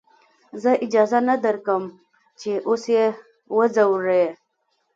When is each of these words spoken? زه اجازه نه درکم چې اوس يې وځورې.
زه 0.61 0.71
اجازه 0.85 1.19
نه 1.27 1.35
درکم 1.43 1.83
چې 2.39 2.51
اوس 2.67 2.83
يې 2.95 3.05
وځورې. 3.55 4.25